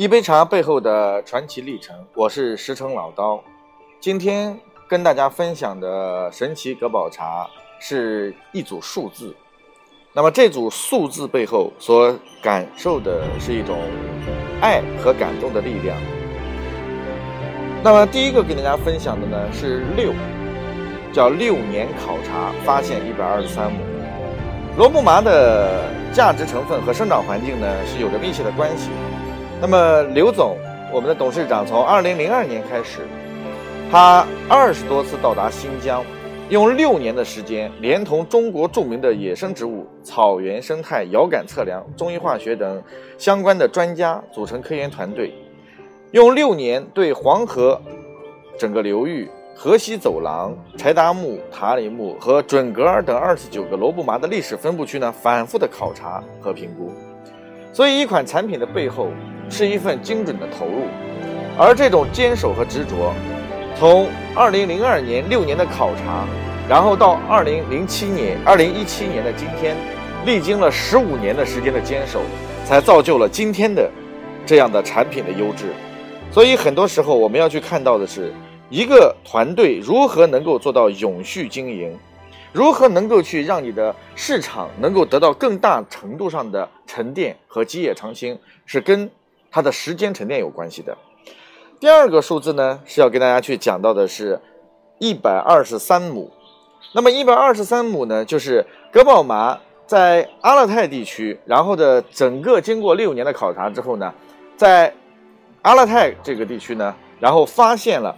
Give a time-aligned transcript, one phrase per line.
[0.00, 3.38] 一杯茶背后的传奇历程，我是石城老刀。
[4.00, 4.58] 今天
[4.88, 7.46] 跟大家分享的神奇格宝茶
[7.78, 9.36] 是一组数字。
[10.14, 13.78] 那么这组数字背后所感受的是一种
[14.62, 15.94] 爱和感动的力量。
[17.82, 20.14] 那么第一个给大家分享的呢是六，
[21.12, 23.78] 叫六年考察发现一百二十三亩。
[24.78, 28.88] 罗布麻的价值成分和生长环境呢是有着密切的关系。
[29.62, 30.56] 那么刘总，
[30.90, 33.00] 我们的董事长从二零零二年开始，
[33.92, 36.02] 他二十多次到达新疆，
[36.48, 42.82] 用六年的时间，连同中国著名的野生植物、草原生态、遥感测量、中医化学等
[43.18, 45.30] 相关的专家组成科研团队，
[46.12, 47.78] 用六年对黄河
[48.58, 56.90] 整个流域、河西走廊、柴达木、塔里木和准格尔等二十九个罗布麻的历史分布区呢，反复的考察和评估。
[57.74, 59.10] 所以，一款产品的背后
[59.50, 60.86] 是一份精准的投入，
[61.58, 63.12] 而这种坚守和执着，
[63.76, 66.24] 从二零零二年六年的考察，
[66.68, 69.76] 然后到二零零七年、二零一七年的今天，
[70.24, 72.20] 历经了十五年的时间的坚守，
[72.64, 73.90] 才造就了今天的
[74.46, 75.66] 这样的产品的优质。
[76.30, 78.32] 所以，很多时候我们要去看到的是，
[78.70, 81.98] 一个团队如何能够做到永续经营。
[82.52, 89.08] 如何能够去让你的市场能够得到更大程度上的沉淀和基业长青，是跟
[89.50, 90.96] 它的时间沉淀有关系的。
[91.78, 94.40] 第二个数字呢，是要跟大家去讲到的是，
[94.98, 96.30] 一百二十三亩。
[96.94, 104.12] 那么一百二十三亩呢，就是格宝麻在阿勒泰地区，然后的整个经过六年的考察之后呢，
[104.56, 104.92] 在
[105.62, 108.14] 阿勒泰这个地区呢，然后发现了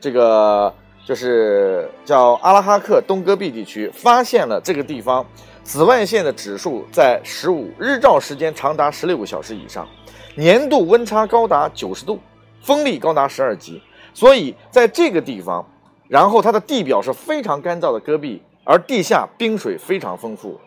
[0.00, 0.72] 这个。
[1.06, 5.22] 就是叫阿拉哈克东戈壁地区，发现了这个地方
[5.64, 9.88] 紫外线的指数在十五，日照时间长达十六个小时以上，
[10.36, 12.20] 年度温差高达九十度，
[12.60, 13.82] 风力高达十二级。
[14.12, 15.66] 所以在这个地方，
[16.06, 20.60] 然后它的地表是非常干燥的戈壁，而地下冰水非常丰富，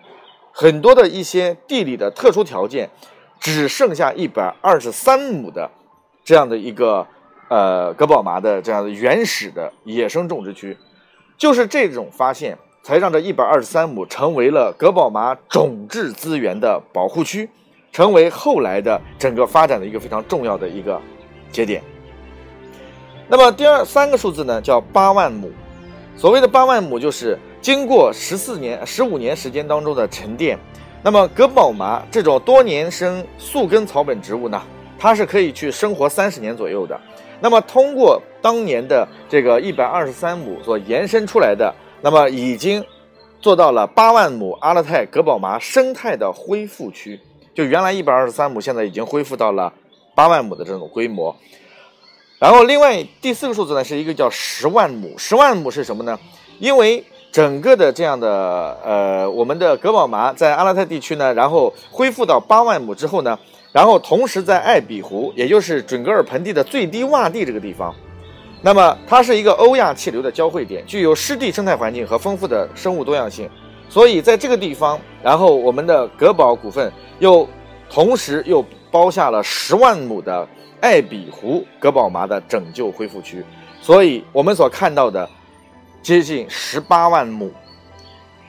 [0.52, 2.90] 很多的一些地理的特殊条件，
[3.40, 5.70] 只剩下一百二十三亩的
[6.26, 7.06] 这样的一个。
[7.50, 10.78] 呃，格宝麻的这样的原始的野生种植区，
[11.38, 12.58] 就是这种发现，
[12.88, 17.50] 才让这一百二十三亩成为了格宝麻种质资源的保护区，
[17.92, 20.98] 成为后来的整个发展的一个非常重要的一个
[21.52, 21.84] 节点。
[23.28, 25.52] 那么第二三个数字呢，叫八万亩。
[26.16, 30.58] 所谓的八万亩，就是经过十四年、十五年时间当中的沉淀。
[31.04, 34.62] 那么格宝麻这种多年生宿根草本植物呢，
[34.98, 36.98] 它是可以去生活三十年左右的。
[37.42, 42.84] 那么，通过当年的这个一百二十三亩所延伸出来的，那么已经
[43.40, 47.20] 做到了八万亩阿勒泰格宝麻生态的恢复区。
[47.54, 49.74] 就原来一百二十三亩，现在已经恢复到了
[50.14, 51.36] 八万亩的这种规模。
[52.40, 55.18] 然后，另外第四个数字呢，是一个叫十万亩。
[55.18, 56.20] 十万亩是什么呢？
[56.60, 63.38] 因为整个的这样的呃，我们的格宝麻在阿勒泰地区呢，然后恢复到八万亩之后呢。
[63.74, 67.94] 然后同时在艾比湖，也就是准格尔盆地的最低洼地这个地方，
[68.68, 73.50] 那么它是一个欧亚气流的交汇点，具有湿地生态环境和丰富的生物多样性。
[73.88, 77.48] 所以在这个地方，然后我们的格宝股份又
[77.90, 78.62] 同时又
[78.92, 80.46] 包下了十万亩的
[80.82, 83.42] 艾比湖格宝麻的拯救恢复区。
[83.82, 85.30] 所以我们所看到的
[86.04, 87.50] 接近十八万亩。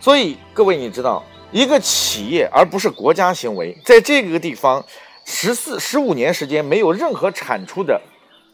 [0.00, 4.84] 所以各位你知道，一个企业而不是国家行为，在这个地方。
[5.30, 8.00] 十四十五年时间没有任何产出的，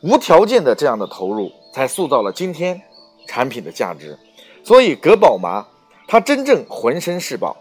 [0.05, 2.79] 无条件的这样的投入，才塑造了今天
[3.27, 4.19] 产品的价值。
[4.63, 5.67] 所以格宝麻
[6.07, 7.57] 它真正浑身是宝，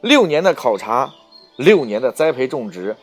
[0.00, 1.12] 六年的考察，
[1.56, 2.96] 六年的栽培种植，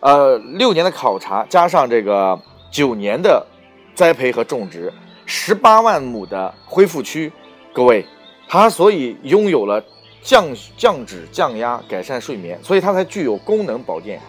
[0.00, 2.36] 呃，六年的考察加上这个
[2.72, 3.46] 九年的
[3.94, 4.92] 栽培和种植，
[5.24, 7.32] 十八万亩的恢复区，
[7.72, 8.04] 各位，
[8.48, 9.80] 它所以拥有了
[10.20, 14.20] 降降脂降压、改善睡眠，所以它才具有功能保健。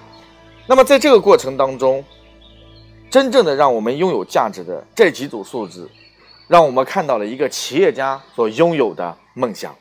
[0.68, 2.04] 那么在这个过程当中，
[3.14, 5.88] 真正的让我们拥有价值的这几组数字，
[6.48, 9.76] 让我们看到了一个企业家所拥有的梦想。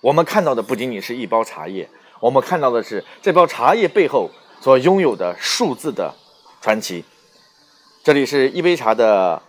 [0.00, 1.86] 我们看到的不仅仅是一包茶叶，
[2.20, 4.30] 我们看到的是这包茶叶背后
[4.62, 6.14] 所拥有的数字的
[6.62, 7.04] 传奇。
[8.02, 9.42] 这里是一杯茶的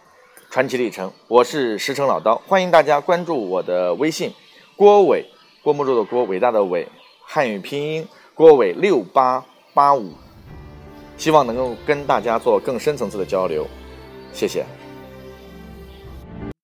[0.49, 4.33] 传奇历程，我是石城老刀，欢迎大家关注我的微信
[4.75, 5.25] 郭伟，
[5.63, 6.89] 郭沫若的郭，伟大的伟，
[7.21, 10.11] 汉语拼音郭伟六八八五。
[11.23, 13.65] 希望能够跟大家做更深层次的交流，
[14.33, 14.65] 谢谢。